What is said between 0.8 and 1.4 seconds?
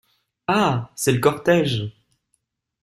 c’est le